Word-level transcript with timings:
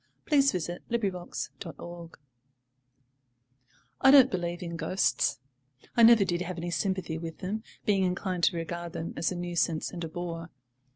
WE 0.31 0.41
CALLED 0.41 0.67
HIM 0.89 1.11
"ALLY" 1.11 1.11
FOR 1.11 1.71
SHORT 1.73 2.17
I 4.01 4.09
don't 4.09 4.31
believe 4.31 4.63
in 4.63 4.75
ghosts; 4.75 5.37
I 5.95 6.01
never 6.01 6.25
did 6.25 6.41
have 6.41 6.57
any 6.57 6.71
sympathy 6.71 7.19
with 7.19 7.37
them, 7.37 7.61
being 7.85 8.03
inclined 8.03 8.45
to 8.45 8.57
regard 8.57 8.93
them 8.93 9.13
as 9.15 9.31
a 9.31 9.35
nuisance 9.35 9.91
and 9.91 10.03
a 10.03 10.09
bore. 10.09 10.49